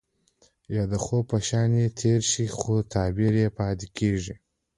[0.75, 4.35] يا د خوب په شانې تير شي خو تعبير يې پاتې کيږي.